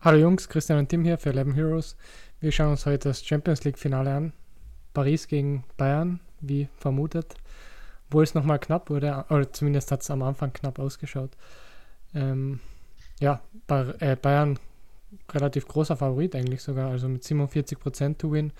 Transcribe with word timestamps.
Hallo 0.00 0.16
Jungs, 0.16 0.48
Christian 0.48 0.78
und 0.78 0.88
Tim 0.88 1.02
hier 1.02 1.18
für 1.18 1.34
11 1.34 1.56
Heroes. 1.56 1.96
Wir 2.38 2.52
schauen 2.52 2.70
uns 2.70 2.86
heute 2.86 3.08
das 3.08 3.26
Champions 3.26 3.64
League 3.64 3.80
Finale 3.80 4.14
an. 4.14 4.32
Paris 4.94 5.26
gegen 5.26 5.64
Bayern, 5.76 6.20
wie 6.40 6.68
vermutet. 6.76 7.34
Wo 8.08 8.22
es 8.22 8.32
nochmal 8.32 8.60
knapp 8.60 8.90
wurde, 8.90 9.24
oder 9.28 9.52
zumindest 9.52 9.90
hat 9.90 10.02
es 10.02 10.10
am 10.12 10.22
Anfang 10.22 10.52
knapp 10.52 10.78
ausgeschaut. 10.78 11.32
Ähm, 12.14 12.60
ja, 13.18 13.42
äh, 13.98 14.14
Bayern 14.14 14.60
relativ 15.32 15.66
großer 15.66 15.96
Favorit 15.96 16.36
eigentlich 16.36 16.62
sogar, 16.62 16.90
also 16.90 17.08
mit 17.08 17.24
47% 17.24 18.18
to 18.18 18.30
win. 18.30 18.52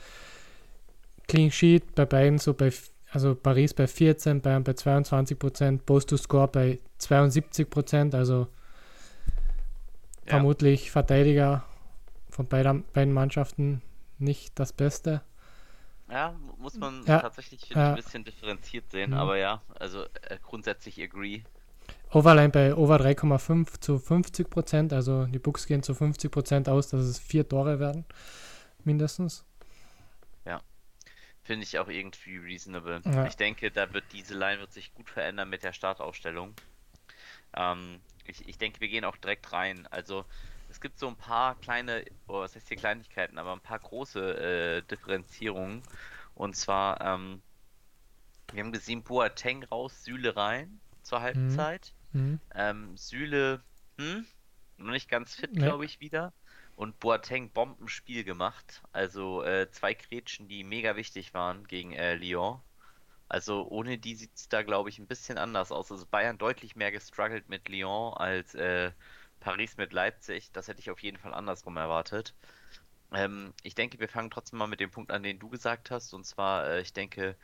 Clean 1.28 1.52
Sheet 1.52 1.94
bei 1.94 2.04
beiden 2.04 2.38
so 2.38 2.52
bei, 2.52 2.72
also 3.12 3.36
Paris 3.36 3.74
bei 3.74 3.86
14, 3.86 4.40
Bayern 4.40 4.64
bei 4.64 4.72
22%, 4.72 5.82
Post 5.86 6.10
to 6.10 6.16
Score 6.16 6.48
bei 6.48 6.80
72%, 7.00 8.16
also 8.16 8.48
ja. 10.28 10.36
vermutlich 10.36 10.90
Verteidiger 10.90 11.64
von 12.30 12.46
beiden, 12.46 12.84
beiden 12.92 13.12
Mannschaften 13.12 13.82
nicht 14.18 14.58
das 14.58 14.72
Beste. 14.72 15.22
Ja, 16.10 16.34
muss 16.58 16.74
man 16.74 17.04
ja, 17.04 17.20
tatsächlich 17.20 17.68
ja. 17.68 17.90
ein 17.90 17.96
bisschen 17.96 18.24
differenziert 18.24 18.90
sehen, 18.90 19.10
mhm. 19.10 19.18
aber 19.18 19.36
ja, 19.36 19.62
also 19.78 20.04
äh, 20.04 20.38
grundsätzlich 20.42 21.00
agree. 21.02 21.42
Overline 22.10 22.48
bei 22.48 22.74
Over 22.74 22.96
3,5 22.96 23.80
zu 23.80 23.98
50 23.98 24.48
Prozent, 24.48 24.92
also 24.92 25.26
die 25.26 25.38
Books 25.38 25.66
gehen 25.66 25.82
zu 25.82 25.94
50 25.94 26.30
Prozent 26.30 26.68
aus, 26.68 26.88
dass 26.88 27.02
es 27.02 27.18
vier 27.18 27.46
Tore 27.46 27.78
werden, 27.78 28.06
mindestens. 28.84 29.44
Ja, 30.46 30.62
finde 31.42 31.64
ich 31.64 31.78
auch 31.78 31.88
irgendwie 31.88 32.38
reasonable. 32.38 33.02
Ja. 33.04 33.26
Ich 33.26 33.36
denke, 33.36 33.70
da 33.70 33.92
wird 33.92 34.04
diese 34.12 34.34
Line 34.34 34.60
wird 34.60 34.72
sich 34.72 34.94
gut 34.94 35.10
verändern 35.10 35.50
mit 35.50 35.62
der 35.62 35.74
Startaufstellung. 35.74 36.54
Ähm, 37.54 38.00
ich, 38.28 38.48
ich 38.48 38.58
denke, 38.58 38.80
wir 38.80 38.88
gehen 38.88 39.04
auch 39.04 39.16
direkt 39.16 39.52
rein. 39.52 39.86
Also 39.90 40.24
es 40.68 40.80
gibt 40.80 40.98
so 40.98 41.08
ein 41.08 41.16
paar 41.16 41.54
kleine, 41.56 42.04
oh, 42.26 42.40
was 42.40 42.54
heißt 42.54 42.68
hier 42.68 42.76
Kleinigkeiten, 42.76 43.38
aber 43.38 43.52
ein 43.52 43.60
paar 43.60 43.78
große 43.78 44.78
äh, 44.78 44.82
Differenzierungen. 44.82 45.82
Und 46.34 46.56
zwar, 46.56 47.00
ähm, 47.00 47.42
wir 48.52 48.62
haben 48.62 48.72
gesehen, 48.72 49.02
Boateng 49.02 49.64
raus, 49.64 50.04
Süle 50.04 50.36
rein 50.36 50.80
zur 51.02 51.20
Halbzeit. 51.20 51.92
Mhm. 52.12 52.20
mhm. 52.20 52.40
Ähm, 52.54 52.96
Süle, 52.96 53.62
hm, 53.98 54.26
noch 54.76 54.92
nicht 54.92 55.08
ganz 55.08 55.34
fit, 55.34 55.52
nee. 55.52 55.60
glaube 55.60 55.84
ich, 55.84 56.00
wieder. 56.00 56.32
Und 56.76 57.00
Boateng 57.00 57.50
Bombenspiel 57.50 58.22
gemacht. 58.22 58.82
Also 58.92 59.42
äh, 59.42 59.68
zwei 59.70 59.94
Grätschen, 59.94 60.48
die 60.48 60.62
mega 60.62 60.94
wichtig 60.94 61.34
waren 61.34 61.66
gegen 61.66 61.92
äh, 61.92 62.14
Lyon. 62.14 62.60
Also 63.28 63.66
ohne 63.68 63.98
die 63.98 64.14
sieht 64.14 64.34
es 64.36 64.48
da, 64.48 64.62
glaube 64.62 64.88
ich, 64.90 64.98
ein 64.98 65.06
bisschen 65.06 65.38
anders 65.38 65.72
aus. 65.72 65.90
Also 65.92 66.06
Bayern 66.06 66.38
deutlich 66.38 66.76
mehr 66.76 66.92
gestruggelt 66.92 67.48
mit 67.48 67.68
Lyon 67.68 68.14
als 68.14 68.54
äh, 68.54 68.92
Paris 69.40 69.76
mit 69.76 69.92
Leipzig. 69.92 70.50
Das 70.52 70.68
hätte 70.68 70.80
ich 70.80 70.90
auf 70.90 71.00
jeden 71.02 71.18
Fall 71.18 71.34
andersrum 71.34 71.76
erwartet. 71.76 72.34
Ähm, 73.12 73.54
ich 73.62 73.74
denke, 73.74 73.98
wir 74.00 74.08
fangen 74.08 74.30
trotzdem 74.30 74.58
mal 74.58 74.66
mit 74.66 74.80
dem 74.80 74.90
Punkt 74.90 75.10
an, 75.12 75.22
den 75.22 75.38
du 75.38 75.48
gesagt 75.48 75.90
hast. 75.90 76.12
Und 76.14 76.24
zwar, 76.24 76.66
äh, 76.68 76.80
ich 76.82 76.92
denke, 76.92 77.36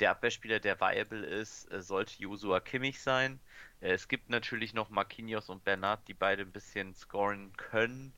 der 0.00 0.10
Abwehrspieler, 0.12 0.60
der 0.60 0.80
viable 0.80 1.24
ist, 1.26 1.70
äh, 1.72 1.82
sollte 1.82 2.20
Josua 2.22 2.60
Kimmich 2.60 3.00
sein. 3.02 3.40
Äh, 3.80 3.92
es 3.92 4.08
gibt 4.08 4.30
natürlich 4.30 4.74
noch 4.74 4.90
Marquinhos 4.90 5.48
und 5.48 5.64
Bernard, 5.64 6.06
die 6.08 6.14
beide 6.14 6.42
ein 6.42 6.52
bisschen 6.52 6.94
scoren 6.94 7.52
können. 7.56 8.14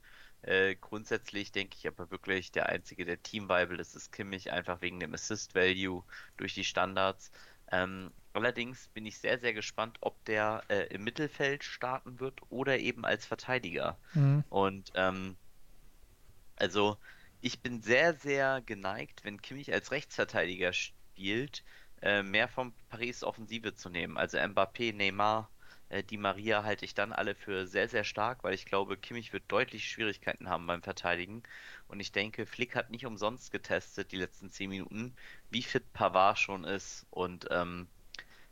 Äh, 0.47 0.75
grundsätzlich 0.75 1.53
denke 1.53 1.77
ich 1.78 1.87
aber 1.87 2.11
wirklich, 2.11 2.53
der 2.53 2.69
einzige, 2.69 3.05
der 3.05 3.23
Team-Viable 3.23 3.81
ist, 3.81 3.97
ist 3.97 4.12
Kimmich, 4.12 4.53
einfach 4.53 4.83
wegen 4.83 5.01
dem 5.01 5.14
Assist-Value 5.14 6.05
durch 6.36 6.55
die 6.55 6.64
Standards. 6.64 7.33
Ähm, 7.73 8.12
allerdings 8.34 8.89
bin 8.89 9.06
ich 9.06 9.19
sehr, 9.19 9.39
sehr 9.39 9.55
gespannt, 9.55 9.97
ob 10.03 10.23
der 10.27 10.62
äh, 10.69 10.86
im 10.95 11.05
Mittelfeld 11.05 11.64
starten 11.64 12.20
wird 12.20 12.41
oder 12.51 12.78
eben 12.78 13.06
als 13.06 13.25
Verteidiger. 13.25 13.98
Mhm. 14.12 14.45
Und 14.51 14.92
ähm, 14.95 15.36
also 16.56 16.98
ich 17.41 17.61
bin 17.61 17.81
sehr, 17.81 18.14
sehr 18.14 18.61
geneigt, 18.61 19.25
wenn 19.25 19.41
Kimmich 19.41 19.73
als 19.73 19.91
Rechtsverteidiger 19.92 20.73
spielt, 20.73 21.64
äh, 22.03 22.23
mehr 22.23 22.48
von 22.48 22.74
Paris 22.91 23.24
Offensive 23.24 23.74
zu 23.74 23.89
nehmen. 23.89 24.18
Also 24.18 24.39
Mbappé, 24.39 24.95
Neymar, 24.95 25.51
die 26.11 26.18
Maria 26.18 26.64
halte 26.64 26.84
ich 26.84 26.95
dann 26.95 27.12
alle 27.12 27.34
für 27.34 27.67
sehr, 27.67 27.89
sehr 27.89 28.05
stark, 28.05 28.42
weil 28.42 28.55
ich 28.55 28.67
glaube, 28.67 28.96
Kimmich 28.96 29.33
wird 29.33 29.45
deutlich 29.48 29.89
Schwierigkeiten 29.89 30.48
haben 30.48 30.67
beim 30.67 30.83
Verteidigen. 30.83 31.42
Und 31.89 32.00
ich 32.00 32.12
denke, 32.12 32.46
Flick 32.46 32.74
hat 32.74 32.90
nicht 32.90 33.06
umsonst 33.06 33.52
getestet 33.52 34.12
die 34.12 34.17
letzten 34.17 34.50
10 34.50 34.70
Minuten, 34.70 35.14
wie 35.50 35.62
fit 35.62 35.92
Pavard 35.92 36.39
schon 36.39 36.64
ist 36.64 37.06
und 37.11 37.46
ähm, 37.50 37.89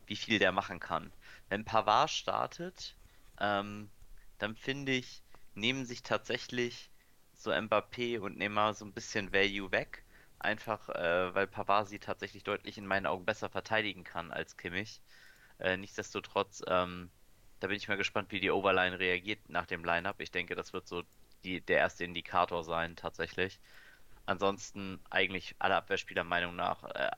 wie 0.06 0.16
viel 0.16 0.38
der 0.38 0.52
machen 0.52 0.80
kann. 0.80 1.12
Wenn 1.48 1.64
Pavard 1.64 2.10
startet, 2.10 2.96
ähm, 3.40 3.90
dann 4.38 4.56
finde 4.56 4.92
ich, 4.92 5.22
nehmen 5.54 5.84
sich 5.84 6.02
tatsächlich 6.02 6.90
so 7.34 7.50
Mbappé 7.50 8.20
und 8.20 8.36
Neymar 8.38 8.74
so 8.74 8.84
ein 8.84 8.92
bisschen 8.92 9.32
Value 9.32 9.72
weg. 9.72 10.04
Einfach, 10.38 10.88
äh, 10.90 11.34
weil 11.34 11.46
Pavard 11.46 11.88
sie 11.88 11.98
tatsächlich 11.98 12.44
deutlich 12.44 12.78
in 12.78 12.86
meinen 12.86 13.06
Augen 13.06 13.24
besser 13.24 13.48
verteidigen 13.48 14.04
kann 14.04 14.30
als 14.32 14.56
Kimmich. 14.56 15.00
Äh, 15.58 15.76
nichtsdestotrotz 15.76 16.62
ähm, 16.66 17.10
da 17.62 17.68
bin 17.68 17.76
ich 17.76 17.86
mal 17.86 17.96
gespannt, 17.96 18.32
wie 18.32 18.40
die 18.40 18.50
Overline 18.50 18.98
reagiert 18.98 19.48
nach 19.48 19.66
dem 19.66 19.84
Lineup. 19.84 20.20
Ich 20.20 20.32
denke, 20.32 20.56
das 20.56 20.72
wird 20.72 20.88
so 20.88 21.04
die, 21.44 21.60
der 21.60 21.78
erste 21.78 22.04
Indikator 22.04 22.64
sein, 22.64 22.96
tatsächlich. 22.96 23.60
Ansonsten 24.26 25.00
eigentlich 25.10 25.54
alle 25.60 25.76
Abwehrspieler 25.76 26.24
Meinung 26.24 26.56
nach 26.56 26.82
äh, 26.84 27.10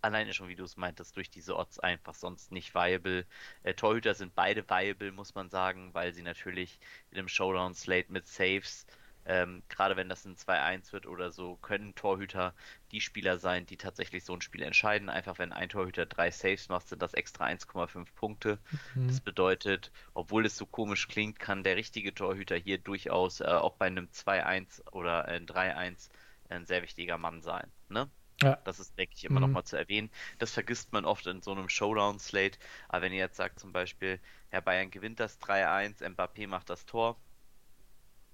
alleine 0.00 0.32
schon, 0.32 0.48
wie 0.48 0.56
du 0.56 0.64
es 0.64 0.78
meintest, 0.78 1.16
durch 1.16 1.28
diese 1.30 1.56
Odds 1.56 1.78
einfach 1.78 2.14
sonst 2.14 2.50
nicht 2.50 2.74
viable. 2.74 3.26
Äh, 3.62 3.74
Torhüter 3.74 4.14
sind 4.14 4.34
beide 4.34 4.68
viable, 4.68 5.12
muss 5.12 5.34
man 5.34 5.50
sagen, 5.50 5.92
weil 5.92 6.14
sie 6.14 6.22
natürlich 6.22 6.78
in 7.10 7.18
einem 7.18 7.28
Showdown-Slate 7.28 8.10
mit 8.10 8.26
Saves 8.26 8.86
ähm, 9.24 9.62
Gerade 9.68 9.96
wenn 9.96 10.08
das 10.08 10.24
ein 10.24 10.36
2-1 10.36 10.92
wird 10.92 11.06
oder 11.06 11.30
so, 11.30 11.56
können 11.56 11.94
Torhüter 11.94 12.54
die 12.90 13.00
Spieler 13.00 13.38
sein, 13.38 13.66
die 13.66 13.76
tatsächlich 13.76 14.24
so 14.24 14.34
ein 14.34 14.40
Spiel 14.40 14.62
entscheiden. 14.62 15.08
Einfach 15.08 15.38
wenn 15.38 15.52
ein 15.52 15.68
Torhüter 15.68 16.06
drei 16.06 16.30
Saves 16.30 16.68
macht, 16.68 16.88
sind 16.88 17.02
das 17.02 17.14
extra 17.14 17.46
1,5 17.46 18.06
Punkte. 18.14 18.58
Mhm. 18.94 19.08
Das 19.08 19.20
bedeutet, 19.20 19.92
obwohl 20.14 20.46
es 20.46 20.56
so 20.56 20.66
komisch 20.66 21.08
klingt, 21.08 21.38
kann 21.38 21.62
der 21.62 21.76
richtige 21.76 22.14
Torhüter 22.14 22.56
hier 22.56 22.78
durchaus 22.78 23.40
äh, 23.40 23.44
auch 23.44 23.74
bei 23.74 23.86
einem 23.86 24.08
2-1 24.08 24.90
oder 24.90 25.26
ein 25.26 25.46
3-1 25.46 26.10
ein 26.48 26.66
sehr 26.66 26.82
wichtiger 26.82 27.16
Mann 27.16 27.42
sein. 27.42 27.70
Ne? 27.88 28.10
Ja. 28.42 28.58
Das 28.64 28.80
ist, 28.80 28.98
denke 28.98 29.14
ich, 29.16 29.24
immer 29.24 29.40
mhm. 29.40 29.46
nochmal 29.46 29.64
zu 29.64 29.76
erwähnen. 29.76 30.10
Das 30.38 30.52
vergisst 30.52 30.92
man 30.92 31.04
oft 31.04 31.26
in 31.26 31.42
so 31.42 31.52
einem 31.52 31.68
Showdown-Slate. 31.68 32.58
Aber 32.88 33.02
wenn 33.02 33.12
ihr 33.12 33.20
jetzt 33.20 33.36
sagt 33.36 33.60
zum 33.60 33.72
Beispiel, 33.72 34.20
Herr 34.48 34.62
Bayern 34.62 34.90
gewinnt 34.90 35.20
das 35.20 35.40
3-1, 35.40 36.02
Mbappé 36.02 36.48
macht 36.48 36.68
das 36.68 36.84
Tor, 36.84 37.16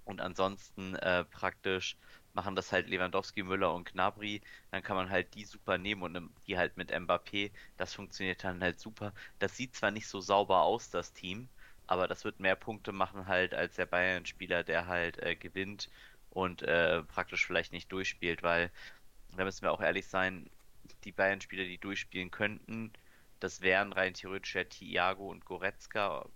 und 0.09 0.21
ansonsten 0.23 0.97
äh, 0.97 1.25
praktisch 1.25 1.97
machen 2.33 2.57
das 2.57 2.73
halt 2.73 2.89
Lewandowski, 2.89 3.43
Müller 3.43 3.75
und 3.75 3.93
Gnabry. 3.93 4.41
Dann 4.71 4.83
kann 4.83 4.97
man 4.97 5.11
halt 5.11 5.35
die 5.35 5.45
super 5.45 5.77
nehmen 5.77 6.03
und 6.03 6.31
die 6.47 6.57
halt 6.57 6.77
mit 6.79 6.91
Mbappé. 6.93 7.51
Das 7.77 7.95
funktioniert 7.95 8.43
dann 8.43 8.63
halt 8.63 8.81
super. 8.81 9.13
Das 9.39 9.57
sieht 9.57 9.75
zwar 9.77 9.91
nicht 9.91 10.09
so 10.09 10.21
sauber 10.21 10.63
aus, 10.63 10.91
das 10.91 11.13
Team, 11.13 11.49
aber 11.87 12.09
das 12.09 12.25
wird 12.25 12.41
mehr 12.41 12.57
Punkte 12.57 12.93
machen 12.93 13.27
halt 13.27 13.53
als 13.55 13.77
der 13.77 13.87
Bayern-Spieler, 13.87 14.65
der 14.65 14.87
halt 14.87 15.19
äh, 15.23 15.37
gewinnt 15.37 15.91
und 16.31 16.63
äh, 16.63 17.03
praktisch 17.03 17.47
vielleicht 17.47 17.73
nicht 17.73 17.93
durchspielt, 17.93 18.43
weil 18.43 18.71
da 19.37 19.45
müssen 19.45 19.63
wir 19.63 19.73
auch 19.73 19.83
ehrlich 19.83 20.07
sein, 20.07 20.49
die 21.05 21.13
Bayern-Spieler, 21.13 21.65
die 21.65 21.79
durchspielen 21.79 22.31
könnten, 22.31 22.93
das 23.41 23.61
wären 23.61 23.93
rein 23.93 24.15
theoretisch 24.15 24.55
ja 24.55 24.65
Thiago 24.65 25.31
und 25.31 25.45
Goretzka, 25.45 26.27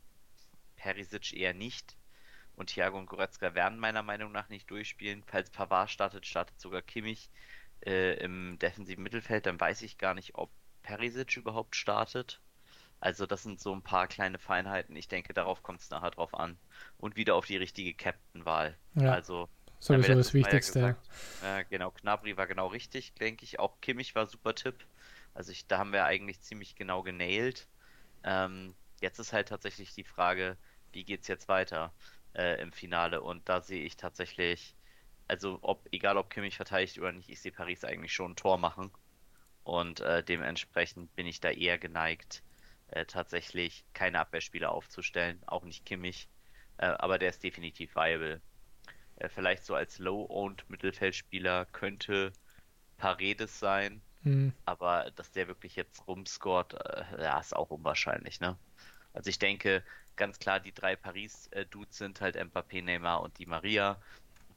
Perisic 0.77 1.33
eher 1.33 1.55
nicht 1.55 1.97
und 2.57 2.67
Thiago 2.67 2.99
und 2.99 3.07
Goretzka 3.07 3.55
werden 3.55 3.79
meiner 3.79 4.03
Meinung 4.03 4.33
nach 4.33 4.49
nicht 4.49 4.71
durchspielen. 4.71 5.23
Falls 5.27 5.51
Pavard 5.51 5.91
startet, 5.91 6.27
startet 6.27 6.61
sogar 6.61 6.83
Kimmich 6.83 7.31
äh, 7.85 8.15
im 8.23 8.59
defensiven 8.59 9.03
Mittelfeld. 9.03 9.47
Dann 9.47 9.61
weiß 9.61 9.83
ich 9.83 9.99
gar 9.99 10.15
nicht, 10.15 10.35
ob 10.35 10.51
Perisic 10.83 11.37
überhaupt 11.37 11.77
startet. 11.77 12.41
Also 13.01 13.27
das 13.27 13.43
sind 13.43 13.61
so 13.61 13.75
ein 13.75 13.83
paar 13.83 14.07
kleine 14.07 14.39
Feinheiten. 14.39 14.95
Ich 14.95 15.09
denke, 15.09 15.35
darauf 15.35 15.63
kommt 15.63 15.81
es 15.81 15.91
nachher 15.91 16.13
drauf 16.13 16.35
an. 16.35 16.57
Und 16.99 17.17
wieder 17.17 17.35
auf 17.35 17.47
die 17.47 17.57
richtige 17.57 17.95
Captain-Wahl. 17.95 18.77
Ja, 18.95 19.13
also 19.13 19.49
sowieso 19.81 20.15
das 20.15 20.33
Wichtigste. 20.35 20.79
Ja, 20.79 20.93
gesagt, 20.93 21.09
äh, 21.43 21.65
genau, 21.69 21.91
Knabri 21.91 22.37
war 22.37 22.47
genau 22.47 22.69
richtig, 22.69 23.15
denke 23.15 23.45
ich. 23.45 23.59
Auch 23.59 23.81
Kimmich 23.81 24.15
war 24.15 24.27
super 24.27 24.55
Tipp. 24.55 24.87
Also 25.35 25.51
ich, 25.51 25.67
da 25.67 25.79
haben 25.79 25.93
wir 25.93 26.05
eigentlich 26.05 26.43
ziemlich 26.43 26.77
genau 26.77 27.03
genailt. 27.03 27.67
Ähm, 28.23 28.75
jetzt 29.01 29.19
ist 29.19 29.33
halt 29.33 29.49
tatsächlich 29.49 29.95
die 29.95 30.05
Frage, 30.05 30.57
wie 30.93 31.05
geht's 31.05 31.27
jetzt 31.27 31.49
weiter? 31.49 31.93
Äh, 32.35 32.61
im 32.61 32.73
Finale. 32.73 33.21
Und 33.23 33.49
da 33.49 33.61
sehe 33.61 33.85
ich 33.85 33.97
tatsächlich, 33.97 34.75
also 35.29 35.59
ob, 35.63 35.89
egal 35.93 36.17
ob 36.17 36.31
Kimmich 36.31 36.57
verteidigt 36.57 36.99
oder 36.99 37.13
nicht, 37.13 37.29
ich 37.29 37.41
sehe 37.41 37.53
Paris 37.53 37.85
eigentlich 37.85 38.13
schon 38.13 38.33
ein 38.33 38.37
Tor 38.37 38.59
machen. 38.59 38.91
Und 39.65 40.01
äh, 40.01 40.23
dementsprechend 40.23 41.15
bin 41.15 41.27
ich 41.27 41.41
da 41.41 41.51
eher 41.51 41.79
geneigt, 41.79 42.43
äh, 42.89 43.05
tatsächlich 43.07 43.85
keine 43.93 44.21
Abwehrspieler 44.21 44.73
aufzustellen, 44.73 45.41
auch 45.47 45.65
nicht 45.65 45.87
Kimmich. 45.87 46.29
Äh, 46.79 46.87
aber 46.87 47.19
der 47.19 47.31
ist 47.31 47.43
definitiv 47.43 47.95
viable. 47.95 48.41
Äh, 49.17 49.29
vielleicht 49.29 49.65
so 49.65 49.75
als 49.75 49.99
Low-Owned 49.99 50.69
Mittelfeldspieler 50.69 51.67
könnte 51.67 52.33
Paredes 52.97 53.59
sein. 53.59 54.03
Mhm. 54.23 54.53
Aber 54.65 55.11
dass 55.17 55.33
der 55.33 55.49
wirklich 55.49 55.77
jetzt 55.77 56.07
rumscored, 56.07 56.75
äh, 56.75 57.23
ja, 57.23 57.39
ist 57.39 57.55
auch 57.55 57.71
unwahrscheinlich, 57.71 58.41
ne? 58.41 58.57
Also 59.13 59.31
ich 59.31 59.39
denke, 59.39 59.85
ganz 60.17 60.39
klar 60.39 60.61
die 60.61 60.73
drei 60.73 60.97
Paris-Dudes 60.97 61.99
sind 61.99 62.21
halt 62.21 62.37
Mbappé, 62.37 62.83
Neymar 62.83 63.23
und 63.23 63.39
die 63.39 63.47
Maria. 63.47 64.01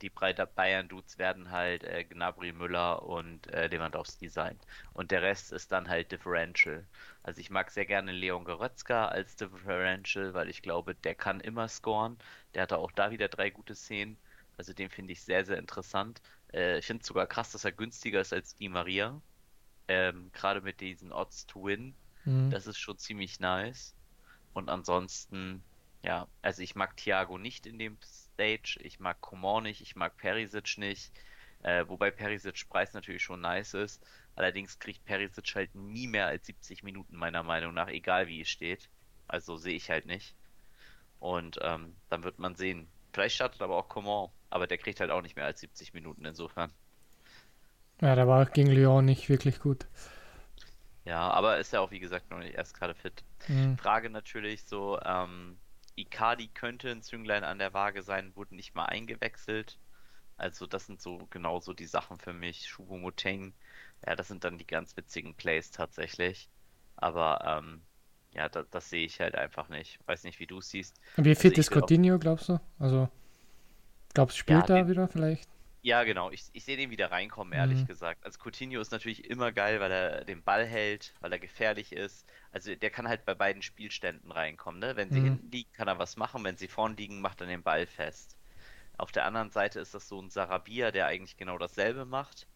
Die 0.01 0.09
Bayern-Dudes 0.09 1.17
werden 1.17 1.51
halt 1.51 1.83
äh, 1.85 2.03
Gnabry, 2.03 2.51
Müller 2.51 3.03
und 3.03 3.47
äh, 3.53 3.67
Lewandowski 3.67 4.27
sein. 4.27 4.59
Und 4.93 5.11
der 5.11 5.21
Rest 5.21 5.53
ist 5.53 5.71
dann 5.71 5.87
halt 5.87 6.11
Differential. 6.11 6.85
Also 7.23 7.39
ich 7.39 7.49
mag 7.49 7.71
sehr 7.71 7.85
gerne 7.85 8.11
Leon 8.11 8.43
Goretzka 8.43 9.07
als 9.07 9.35
Differential, 9.37 10.33
weil 10.33 10.49
ich 10.49 10.61
glaube, 10.61 10.95
der 10.95 11.15
kann 11.15 11.39
immer 11.39 11.69
scoren. 11.69 12.17
Der 12.53 12.63
hatte 12.63 12.77
auch 12.77 12.91
da 12.91 13.11
wieder 13.11 13.29
drei 13.29 13.49
gute 13.49 13.73
Szenen. 13.73 14.17
Also 14.57 14.73
den 14.73 14.89
finde 14.89 15.13
ich 15.13 15.23
sehr, 15.23 15.45
sehr 15.45 15.57
interessant. 15.57 16.21
Äh, 16.53 16.79
ich 16.79 16.85
finde 16.85 17.01
es 17.01 17.07
sogar 17.07 17.25
krass, 17.27 17.51
dass 17.51 17.63
er 17.63 17.71
günstiger 17.71 18.19
ist 18.19 18.33
als 18.33 18.55
die 18.55 18.69
Maria. 18.69 19.21
Ähm, 19.87 20.29
Gerade 20.33 20.61
mit 20.61 20.81
diesen 20.81 21.13
Odds 21.13 21.45
to 21.47 21.63
Win. 21.63 21.95
Mhm. 22.25 22.49
Das 22.51 22.67
ist 22.67 22.77
schon 22.77 22.97
ziemlich 22.97 23.39
nice. 23.39 23.94
Und 24.55 24.69
ansonsten, 24.69 25.61
ja, 26.01 26.27
also 26.41 26.61
ich 26.61 26.75
mag 26.75 26.95
Thiago 26.95 27.37
nicht 27.37 27.65
in 27.65 27.77
dem 27.77 27.97
Stage, 28.01 28.79
ich 28.81 29.01
mag 29.01 29.19
Coman 29.19 29.63
nicht, 29.63 29.81
ich 29.81 29.97
mag 29.97 30.15
Perisic 30.15 30.77
nicht. 30.77 31.11
Äh, 31.61 31.85
wobei 31.89 32.09
Perisic 32.09 32.69
Preis 32.69 32.93
natürlich 32.93 33.21
schon 33.21 33.41
nice 33.41 33.73
ist. 33.73 34.01
Allerdings 34.35 34.79
kriegt 34.79 35.03
Perisic 35.03 35.55
halt 35.55 35.75
nie 35.75 36.07
mehr 36.07 36.27
als 36.27 36.45
70 36.45 36.83
Minuten, 36.83 37.17
meiner 37.17 37.43
Meinung 37.43 37.73
nach, 37.73 37.89
egal 37.89 38.27
wie 38.27 38.41
es 38.41 38.49
steht. 38.49 38.89
Also 39.27 39.57
sehe 39.57 39.75
ich 39.75 39.89
halt 39.89 40.05
nicht. 40.05 40.35
Und 41.19 41.59
ähm, 41.61 41.93
dann 42.09 42.23
wird 42.23 42.39
man 42.39 42.55
sehen. 42.55 42.87
Vielleicht 43.11 43.35
startet 43.35 43.61
aber 43.61 43.75
auch 43.75 43.89
Coman, 43.89 44.29
aber 44.49 44.67
der 44.67 44.77
kriegt 44.77 45.01
halt 45.01 45.11
auch 45.11 45.21
nicht 45.21 45.35
mehr 45.35 45.45
als 45.45 45.59
70 45.59 45.93
Minuten 45.93 46.23
insofern. 46.23 46.71
Ja, 47.99 48.15
der 48.15 48.27
war 48.27 48.45
gegen 48.45 48.71
Lyon 48.71 49.03
nicht 49.03 49.27
wirklich 49.27 49.59
gut. 49.59 49.85
Ja, 51.05 51.29
aber 51.29 51.59
ist 51.59 51.71
ja 51.71 51.81
auch, 51.81 51.91
wie 51.91 51.99
gesagt, 51.99 52.31
noch 52.31 52.39
nicht 52.39 52.55
erst 52.55 52.77
gerade 52.77 52.95
fit. 52.95 53.23
Mhm. 53.47 53.77
Frage 53.77 54.09
natürlich 54.09 54.63
so, 54.65 54.99
ähm, 55.03 55.57
Icardi 55.95 56.47
könnte 56.47 56.89
ein 56.89 57.03
Zünglein 57.03 57.43
an 57.43 57.59
der 57.59 57.73
Waage 57.73 58.01
sein, 58.01 58.35
wurde 58.35 58.55
nicht 58.55 58.75
mal 58.75 58.85
eingewechselt. 58.85 59.77
Also 60.37 60.65
das 60.65 60.87
sind 60.87 61.01
so 61.01 61.27
genau 61.29 61.59
so 61.59 61.73
die 61.73 61.85
Sachen 61.85 62.17
für 62.17 62.33
mich. 62.33 62.67
Shubo 62.67 62.97
Moteng, 62.97 63.53
ja, 64.05 64.15
das 64.15 64.27
sind 64.27 64.43
dann 64.43 64.57
die 64.57 64.67
ganz 64.67 64.97
witzigen 64.97 65.35
Plays 65.35 65.71
tatsächlich. 65.71 66.49
Aber 66.97 67.61
ähm, 67.63 67.83
ja, 68.31 68.49
da, 68.49 68.63
das 68.69 68.89
sehe 68.89 69.05
ich 69.05 69.19
halt 69.21 69.35
einfach 69.35 69.69
nicht. 69.69 69.99
Weiß 70.07 70.23
nicht, 70.23 70.39
wie 70.39 70.47
du 70.47 70.57
es 70.57 70.69
siehst. 70.69 70.99
Wie 71.15 71.29
also 71.29 71.41
fit 71.41 71.57
ist 71.57 71.71
Coutinho, 71.71 72.19
glaubst 72.19 72.49
du? 72.49 72.59
Also, 72.79 73.09
glaubst 74.13 74.35
du, 74.35 74.39
spielt 74.39 74.69
ja, 74.69 74.77
er 74.77 74.87
wieder 74.89 75.07
vielleicht? 75.07 75.49
Ja, 75.85 76.03
genau. 76.03 76.31
Ich, 76.31 76.45
ich 76.53 76.65
sehe 76.65 76.77
den 76.77 76.89
wieder 76.89 77.11
reinkommen, 77.11 77.53
ehrlich 77.53 77.81
mhm. 77.81 77.85
gesagt. 77.85 78.25
Also 78.25 78.39
Coutinho 78.43 78.81
ist 78.81 78.91
natürlich 78.91 79.29
immer 79.29 79.51
geil, 79.51 79.79
weil 79.79 79.91
er 79.91 80.25
den 80.25 80.41
Ball 80.41 80.65
hält, 80.65 81.13
weil 81.19 81.31
er 81.31 81.37
gefährlich 81.37 81.91
ist. 81.91 82.25
Also 82.51 82.73
der 82.73 82.89
kann 82.89 83.07
halt 83.07 83.23
bei 83.23 83.35
beiden 83.35 83.61
Spielständen 83.61 84.31
reinkommen. 84.31 84.79
Ne? 84.79 84.95
Wenn 84.95 85.11
sie 85.11 85.19
mhm. 85.19 85.25
hinten 85.25 85.51
liegen, 85.51 85.71
kann 85.73 85.87
er 85.87 85.99
was 85.99 86.17
machen. 86.17 86.43
Wenn 86.43 86.57
sie 86.57 86.67
vorn 86.67 86.97
liegen, 86.97 87.21
macht 87.21 87.39
er 87.41 87.45
den 87.45 87.61
Ball 87.61 87.85
fest. 87.85 88.35
Auf 88.97 89.11
der 89.11 89.25
anderen 89.25 89.51
Seite 89.51 89.79
ist 89.79 89.93
das 89.93 90.07
so 90.07 90.19
ein 90.19 90.31
Sarabia, 90.31 90.89
der 90.89 91.05
eigentlich 91.05 91.37
genau 91.37 91.59
dasselbe 91.59 92.05
macht. 92.05 92.47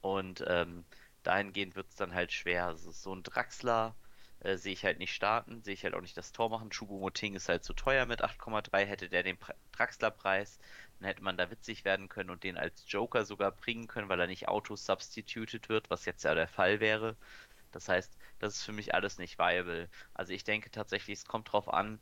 Und 0.00 0.44
ähm, 0.46 0.84
dahingehend 1.24 1.74
wird 1.74 1.88
es 1.88 1.96
dann 1.96 2.14
halt 2.14 2.30
schwer. 2.32 2.66
Also 2.66 2.92
so 2.92 3.12
ein 3.12 3.24
Draxler 3.24 3.96
äh, 4.44 4.56
sehe 4.58 4.74
ich 4.74 4.84
halt 4.84 4.98
nicht 4.98 5.14
starten, 5.14 5.62
sehe 5.62 5.74
ich 5.74 5.82
halt 5.84 5.94
auch 5.94 6.02
nicht 6.02 6.16
das 6.16 6.30
Tor 6.30 6.50
machen. 6.50 6.70
Choupo-Moting 6.70 7.34
ist 7.34 7.48
halt 7.48 7.64
zu 7.64 7.72
teuer 7.72 8.06
mit 8.06 8.22
8,3. 8.22 8.84
Hätte 8.84 9.08
der 9.08 9.22
den 9.22 9.38
Draxler-Preis, 9.72 10.58
dann 10.98 11.08
hätte 11.08 11.22
man 11.22 11.36
da 11.36 11.50
witzig 11.50 11.84
werden 11.84 12.08
können 12.08 12.30
und 12.30 12.44
den 12.44 12.56
als 12.56 12.84
Joker 12.88 13.24
sogar 13.24 13.52
bringen 13.52 13.86
können, 13.86 14.08
weil 14.08 14.20
er 14.20 14.26
nicht 14.26 14.48
auto-substituted 14.48 15.68
wird, 15.68 15.90
was 15.90 16.04
jetzt 16.04 16.24
ja 16.24 16.34
der 16.34 16.48
Fall 16.48 16.80
wäre. 16.80 17.16
Das 17.72 17.88
heißt, 17.88 18.16
das 18.38 18.56
ist 18.56 18.62
für 18.64 18.72
mich 18.72 18.94
alles 18.94 19.18
nicht 19.18 19.38
viable. 19.38 19.88
Also 20.14 20.32
ich 20.32 20.44
denke 20.44 20.70
tatsächlich, 20.70 21.18
es 21.18 21.24
kommt 21.24 21.52
drauf 21.52 21.68
an, 21.68 21.98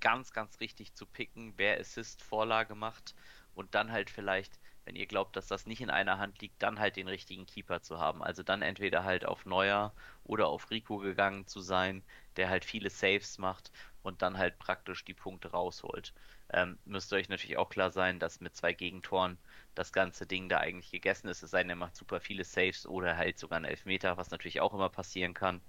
ganz, 0.00 0.32
ganz 0.32 0.60
richtig 0.60 0.94
zu 0.94 1.06
picken, 1.06 1.54
wer 1.56 1.78
Assist-Vorlage 1.80 2.74
macht 2.74 3.14
und 3.54 3.74
dann 3.74 3.92
halt 3.92 4.10
vielleicht, 4.10 4.58
wenn 4.84 4.96
ihr 4.96 5.06
glaubt, 5.06 5.36
dass 5.36 5.46
das 5.46 5.66
nicht 5.66 5.80
in 5.80 5.90
einer 5.90 6.18
Hand 6.18 6.40
liegt, 6.40 6.62
dann 6.62 6.78
halt 6.78 6.96
den 6.96 7.08
richtigen 7.08 7.46
Keeper 7.46 7.82
zu 7.82 7.98
haben. 7.98 8.22
Also 8.22 8.42
dann 8.42 8.62
entweder 8.62 9.04
halt 9.04 9.24
auf 9.24 9.46
Neuer 9.46 9.94
oder 10.24 10.48
auf 10.48 10.70
Rico 10.70 10.98
gegangen 10.98 11.46
zu 11.46 11.60
sein, 11.60 12.02
der 12.36 12.48
halt 12.48 12.64
viele 12.64 12.90
Saves 12.90 13.38
macht 13.38 13.72
und 14.08 14.22
dann 14.22 14.38
halt 14.38 14.58
praktisch 14.58 15.04
die 15.04 15.14
Punkte 15.14 15.50
rausholt 15.52 16.12
ähm, 16.50 16.78
müsste 16.84 17.16
euch 17.16 17.28
natürlich 17.28 17.58
auch 17.58 17.68
klar 17.68 17.90
sein, 17.90 18.18
dass 18.18 18.40
mit 18.40 18.56
zwei 18.56 18.72
Gegentoren 18.72 19.38
das 19.74 19.92
ganze 19.92 20.26
Ding 20.26 20.48
da 20.48 20.58
eigentlich 20.58 20.90
gegessen 20.90 21.28
ist. 21.28 21.42
Es 21.42 21.50
sei 21.50 21.62
denn, 21.62 21.70
er 21.70 21.76
macht 21.76 21.96
super 21.96 22.20
viele 22.20 22.44
Saves 22.44 22.86
oder 22.86 23.16
halt 23.16 23.38
sogar 23.38 23.56
einen 23.58 23.66
Elfmeter, 23.66 24.16
was 24.16 24.30
natürlich 24.30 24.60
auch 24.60 24.74
immer 24.74 24.88
passieren 24.88 25.34
kann. 25.34 25.60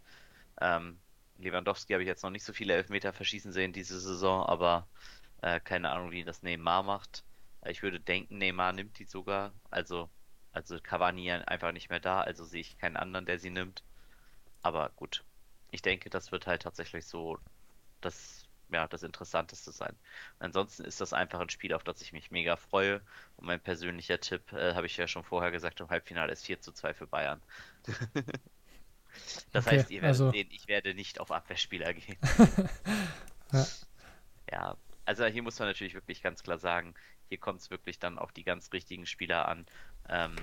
Ähm, 0.61 0.99
Lewandowski 1.39 1.93
habe 1.93 2.03
ich 2.03 2.07
jetzt 2.07 2.23
noch 2.23 2.29
nicht 2.31 2.43
so 2.45 2.53
viele 2.53 2.73
Elfmeter 2.75 3.13
verschießen 3.13 3.51
sehen 3.51 3.73
diese 3.73 3.99
Saison, 3.99 4.45
aber 4.45 4.87
äh, 5.41 5.59
keine 5.59 5.91
Ahnung, 5.91 6.11
wie 6.11 6.23
das 6.23 6.43
Neymar 6.43 6.83
macht. 6.83 7.23
Ich 7.65 7.83
würde 7.83 7.99
denken, 7.99 8.37
Neymar 8.37 8.73
nimmt 8.73 8.99
die 8.99 9.05
sogar. 9.05 9.53
Also, 9.69 10.09
also 10.53 10.79
Cavani 10.81 11.31
einfach 11.31 11.71
nicht 11.73 11.89
mehr 11.89 11.99
da, 11.99 12.21
also 12.21 12.45
sehe 12.45 12.61
ich 12.61 12.77
keinen 12.77 12.97
anderen, 12.97 13.25
der 13.25 13.39
sie 13.39 13.49
nimmt. 13.49 13.83
Aber 14.61 14.89
gut, 14.95 15.23
ich 15.71 15.81
denke, 15.81 16.09
das 16.09 16.31
wird 16.31 16.47
halt 16.47 16.61
tatsächlich 16.63 17.05
so 17.05 17.39
das 18.01 18.49
ja, 18.71 18.87
das 18.87 19.03
Interessanteste 19.03 19.71
sein. 19.71 19.95
ansonsten 20.39 20.83
ist 20.85 21.01
das 21.01 21.13
einfach 21.13 21.39
ein 21.39 21.49
Spiel, 21.49 21.73
auf 21.73 21.83
das 21.83 22.01
ich 22.01 22.13
mich 22.13 22.31
mega 22.31 22.55
freue. 22.55 23.01
Und 23.37 23.47
mein 23.47 23.59
persönlicher 23.59 24.19
Tipp, 24.19 24.53
äh, 24.53 24.75
habe 24.75 24.85
ich 24.85 24.95
ja 24.97 25.07
schon 25.07 25.23
vorher 25.23 25.51
gesagt, 25.51 25.79
im 25.79 25.89
Halbfinale 25.89 26.31
ist 26.31 26.45
4 26.45 26.61
zu 26.61 26.71
2 26.71 26.93
für 26.93 27.07
Bayern. 27.07 27.41
das 29.51 29.65
okay, 29.65 29.77
heißt, 29.77 29.89
ihr 29.89 30.01
werdet 30.01 30.21
also... 30.21 30.31
sehen, 30.31 30.49
ich 30.51 30.67
werde 30.67 30.93
nicht 30.93 31.19
auf 31.19 31.31
Abwehrspieler 31.31 31.93
gehen. 31.93 32.17
ja. 33.53 33.65
ja, 34.51 34.77
also 35.05 35.25
hier 35.25 35.41
muss 35.41 35.57
man 35.57 35.67
natürlich 35.67 35.95
wirklich 35.95 36.21
ganz 36.21 36.43
klar 36.43 36.59
sagen, 36.59 36.93
hier 37.29 37.39
kommt 37.39 37.61
es 37.61 37.71
wirklich 37.71 37.99
dann 37.99 38.19
auf 38.19 38.31
die 38.31 38.43
ganz 38.43 38.71
richtigen 38.71 39.05
Spieler 39.05 39.47
an. 39.47 39.65
Ähm, 40.07 40.35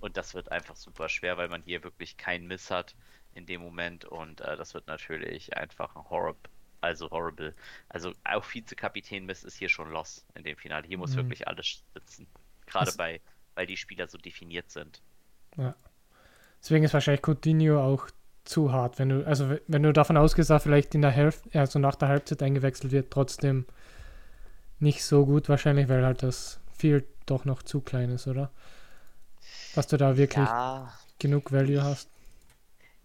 und 0.00 0.16
das 0.16 0.34
wird 0.34 0.50
einfach 0.50 0.76
super 0.76 1.08
schwer, 1.08 1.36
weil 1.36 1.48
man 1.48 1.62
hier 1.62 1.84
wirklich 1.84 2.16
keinen 2.16 2.46
Miss 2.46 2.70
hat 2.70 2.94
in 3.34 3.46
dem 3.46 3.60
Moment. 3.60 4.04
Und 4.04 4.40
äh, 4.40 4.56
das 4.56 4.74
wird 4.74 4.86
natürlich 4.88 5.56
einfach 5.56 5.94
ein 5.94 6.08
Horror 6.10 6.36
also 6.80 7.10
horrible. 7.10 7.54
Also 7.88 8.12
auch 8.24 8.44
Vizekapitän 8.44 9.26
Mist 9.26 9.44
ist 9.44 9.56
hier 9.56 9.68
schon 9.68 9.90
los 9.90 10.24
in 10.34 10.44
dem 10.44 10.56
Finale. 10.56 10.86
Hier 10.86 10.98
muss 10.98 11.12
mhm. 11.12 11.16
wirklich 11.16 11.46
alles 11.48 11.82
sitzen. 11.94 12.26
Gerade 12.66 12.92
bei, 12.96 13.20
weil 13.54 13.66
die 13.66 13.76
Spieler 13.76 14.08
so 14.08 14.18
definiert 14.18 14.70
sind. 14.70 15.02
Ja. 15.56 15.74
Deswegen 16.60 16.84
ist 16.84 16.94
wahrscheinlich 16.94 17.22
Coutinho 17.22 17.80
auch 17.80 18.08
zu 18.44 18.72
hart, 18.72 18.98
wenn 18.98 19.10
du, 19.10 19.26
also 19.26 19.56
wenn 19.66 19.82
du 19.82 19.92
davon 19.92 20.16
ausgehst, 20.16 20.50
dass 20.50 20.62
vielleicht 20.62 20.94
in 20.94 21.02
der 21.02 21.10
Hälfte, 21.10 21.58
also 21.58 21.78
nach 21.78 21.94
der 21.94 22.08
Halbzeit 22.08 22.42
eingewechselt 22.42 22.92
wird, 22.92 23.10
trotzdem 23.10 23.66
nicht 24.78 25.04
so 25.04 25.26
gut 25.26 25.48
wahrscheinlich, 25.48 25.88
weil 25.88 26.04
halt 26.04 26.22
das 26.22 26.60
Field 26.72 27.06
doch 27.26 27.44
noch 27.44 27.62
zu 27.62 27.80
klein 27.80 28.10
ist, 28.10 28.26
oder? 28.26 28.50
Dass 29.74 29.86
du 29.86 29.96
da 29.96 30.16
wirklich 30.16 30.46
ja, 30.46 30.92
genug 31.18 31.52
Value 31.52 31.76
ich, 31.76 31.82
hast. 31.82 32.10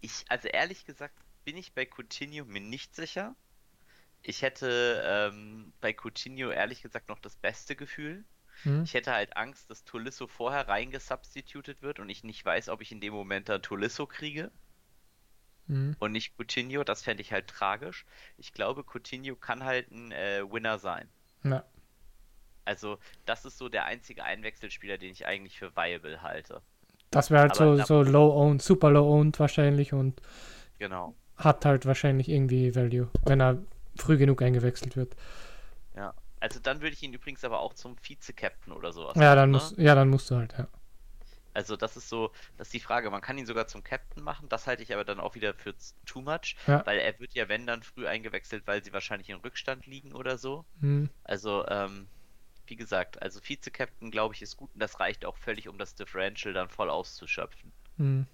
Ich, 0.00 0.24
also 0.28 0.48
ehrlich 0.48 0.86
gesagt, 0.86 1.14
bin 1.44 1.56
ich 1.56 1.74
bei 1.74 1.86
Coutinho 1.86 2.44
mir 2.44 2.60
nicht 2.60 2.94
sicher. 2.94 3.34
Ich 4.26 4.40
hätte 4.40 5.02
ähm, 5.06 5.72
bei 5.82 5.92
Coutinho 5.92 6.50
ehrlich 6.50 6.80
gesagt 6.82 7.10
noch 7.10 7.18
das 7.18 7.36
beste 7.36 7.76
Gefühl. 7.76 8.24
Hm. 8.62 8.82
Ich 8.84 8.94
hätte 8.94 9.12
halt 9.12 9.36
Angst, 9.36 9.70
dass 9.70 9.84
Tolisso 9.84 10.26
vorher 10.26 10.66
reingesubstituted 10.66 11.82
wird 11.82 11.98
und 12.00 12.08
ich 12.08 12.24
nicht 12.24 12.42
weiß, 12.42 12.70
ob 12.70 12.80
ich 12.80 12.90
in 12.90 13.00
dem 13.00 13.12
Moment 13.12 13.50
dann 13.50 13.60
Tolisso 13.60 14.06
kriege. 14.06 14.50
Hm. 15.66 15.94
Und 15.98 16.12
nicht 16.12 16.38
Coutinho, 16.38 16.84
das 16.84 17.02
fände 17.02 17.20
ich 17.20 17.32
halt 17.32 17.48
tragisch. 17.48 18.06
Ich 18.38 18.54
glaube, 18.54 18.82
Coutinho 18.82 19.36
kann 19.36 19.62
halt 19.62 19.90
ein 19.90 20.10
äh, 20.12 20.42
Winner 20.50 20.78
sein. 20.78 21.08
Ja. 21.42 21.64
Also, 22.64 22.98
das 23.26 23.44
ist 23.44 23.58
so 23.58 23.68
der 23.68 23.84
einzige 23.84 24.24
Einwechselspieler, 24.24 24.96
den 24.96 25.12
ich 25.12 25.26
eigentlich 25.26 25.58
für 25.58 25.76
viable 25.76 26.22
halte. 26.22 26.62
Das 27.10 27.30
wäre 27.30 27.42
halt 27.42 27.60
Aber 27.60 27.76
so, 27.84 28.02
so 28.02 28.10
low-owned, 28.10 28.62
super 28.62 28.90
low-owned 28.90 29.38
wahrscheinlich 29.38 29.92
und 29.92 30.20
genau. 30.78 31.14
hat 31.36 31.66
halt 31.66 31.84
wahrscheinlich 31.84 32.28
irgendwie 32.28 32.74
Value, 32.74 33.10
wenn 33.26 33.40
er 33.40 33.62
früh 33.96 34.16
genug 34.16 34.42
eingewechselt 34.42 34.96
wird. 34.96 35.16
Ja, 35.96 36.14
also 36.40 36.60
dann 36.60 36.80
würde 36.80 36.94
ich 36.94 37.02
ihn 37.02 37.12
übrigens 37.12 37.44
aber 37.44 37.60
auch 37.60 37.74
zum 37.74 37.96
Vize-Captain 37.96 38.72
oder 38.72 38.92
sowas. 38.92 39.16
Ja, 39.16 39.34
dann 39.34 39.50
ne? 39.50 39.58
muss, 39.58 39.74
ja, 39.76 39.94
dann 39.94 40.08
musst 40.08 40.30
du 40.30 40.36
halt, 40.36 40.54
ja. 40.58 40.68
Also 41.54 41.76
das 41.76 41.96
ist 41.96 42.08
so, 42.08 42.32
das 42.58 42.66
ist 42.68 42.74
die 42.74 42.80
Frage. 42.80 43.08
Man 43.10 43.20
kann 43.20 43.38
ihn 43.38 43.46
sogar 43.46 43.68
zum 43.68 43.84
Captain 43.84 44.22
machen. 44.22 44.48
Das 44.48 44.66
halte 44.66 44.82
ich 44.82 44.92
aber 44.92 45.04
dann 45.04 45.20
auch 45.20 45.36
wieder 45.36 45.54
für 45.54 45.72
too 46.04 46.20
much, 46.20 46.56
ja. 46.66 46.84
weil 46.84 46.98
er 46.98 47.18
wird 47.20 47.32
ja 47.34 47.48
wenn 47.48 47.64
dann 47.64 47.84
früh 47.84 48.08
eingewechselt, 48.08 48.66
weil 48.66 48.82
sie 48.82 48.92
wahrscheinlich 48.92 49.30
in 49.30 49.36
Rückstand 49.36 49.86
liegen 49.86 50.12
oder 50.12 50.36
so. 50.36 50.64
Hm. 50.80 51.08
Also 51.22 51.64
ähm, 51.68 52.08
wie 52.66 52.76
gesagt, 52.76 53.22
also 53.22 53.40
Vize-Captain 53.40 54.10
glaube 54.10 54.34
ich 54.34 54.42
ist 54.42 54.56
gut 54.56 54.70
und 54.74 54.80
das 54.80 54.98
reicht 54.98 55.24
auch 55.24 55.36
völlig, 55.36 55.68
um 55.68 55.78
das 55.78 55.94
Differential 55.94 56.52
dann 56.52 56.68
voll 56.68 56.90
auszuschöpfen. 56.90 57.72
Hm. 57.98 58.26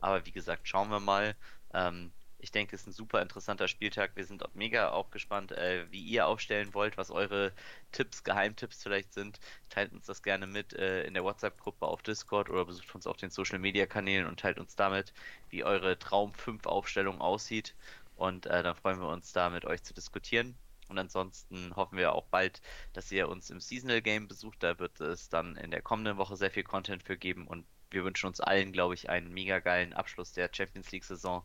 Aber 0.00 0.24
wie 0.24 0.32
gesagt, 0.32 0.66
schauen 0.66 0.88
wir 0.88 1.00
mal. 1.00 1.36
Ähm, 1.74 2.12
ich 2.42 2.50
denke, 2.50 2.74
es 2.74 2.82
ist 2.82 2.86
ein 2.88 2.92
super 2.92 3.22
interessanter 3.22 3.68
Spieltag. 3.68 4.12
Wir 4.14 4.24
sind 4.24 4.42
mega 4.54 4.90
auch 4.90 5.10
gespannt, 5.10 5.52
äh, 5.52 5.86
wie 5.90 6.02
ihr 6.02 6.26
aufstellen 6.26 6.74
wollt, 6.74 6.96
was 6.96 7.10
eure 7.10 7.52
Tipps, 7.92 8.24
Geheimtipps 8.24 8.82
vielleicht 8.82 9.12
sind. 9.12 9.40
Teilt 9.68 9.92
uns 9.92 10.06
das 10.06 10.22
gerne 10.22 10.46
mit 10.46 10.72
äh, 10.72 11.04
in 11.04 11.14
der 11.14 11.24
WhatsApp-Gruppe 11.24 11.86
auf 11.86 12.02
Discord 12.02 12.50
oder 12.50 12.64
besucht 12.64 12.94
uns 12.94 13.06
auf 13.06 13.16
den 13.16 13.30
Social-Media-Kanälen 13.30 14.26
und 14.26 14.40
teilt 14.40 14.58
uns 14.58 14.76
damit, 14.76 15.12
wie 15.50 15.64
eure 15.64 15.98
Traum 15.98 16.34
5 16.34 16.66
Aufstellung 16.66 17.20
aussieht. 17.20 17.74
Und 18.16 18.46
äh, 18.46 18.62
dann 18.62 18.76
freuen 18.76 19.00
wir 19.00 19.08
uns 19.08 19.32
da 19.32 19.50
mit 19.50 19.64
euch 19.64 19.82
zu 19.82 19.94
diskutieren. 19.94 20.54
Und 20.88 20.98
ansonsten 20.98 21.74
hoffen 21.76 21.96
wir 21.96 22.12
auch 22.14 22.26
bald, 22.26 22.60
dass 22.92 23.12
ihr 23.12 23.28
uns 23.28 23.48
im 23.50 23.60
Seasonal 23.60 24.02
Game 24.02 24.28
besucht. 24.28 24.62
Da 24.62 24.78
wird 24.78 25.00
es 25.00 25.28
dann 25.28 25.56
in 25.56 25.70
der 25.70 25.82
kommenden 25.82 26.16
Woche 26.16 26.36
sehr 26.36 26.50
viel 26.50 26.64
Content 26.64 27.02
für 27.02 27.16
geben. 27.16 27.46
Und 27.46 27.64
wir 27.90 28.04
wünschen 28.04 28.26
uns 28.26 28.40
allen, 28.40 28.72
glaube 28.72 28.94
ich, 28.94 29.08
einen 29.08 29.32
mega 29.32 29.58
geilen 29.60 29.92
Abschluss 29.92 30.32
der 30.32 30.50
Champions 30.52 30.90
League 30.90 31.04
Saison. 31.04 31.44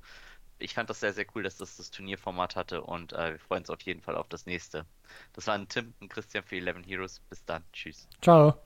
Ich 0.57 0.73
fand 0.73 0.89
das 0.89 0.99
sehr, 1.01 1.13
sehr 1.13 1.25
cool, 1.35 1.43
dass 1.43 1.57
das 1.57 1.77
das 1.77 1.91
Turnierformat 1.91 2.55
hatte 2.55 2.81
und 2.81 3.13
äh, 3.13 3.31
wir 3.33 3.39
freuen 3.39 3.61
uns 3.61 3.69
auf 3.69 3.81
jeden 3.81 4.01
Fall 4.01 4.15
auf 4.15 4.29
das 4.29 4.45
nächste. 4.45 4.85
Das 5.33 5.47
waren 5.47 5.67
Tim 5.67 5.93
und 5.99 6.09
Christian 6.09 6.43
für 6.43 6.55
11 6.55 6.85
Heroes. 6.85 7.19
Bis 7.29 7.43
dann. 7.45 7.63
Tschüss. 7.73 8.07
Ciao. 8.21 8.57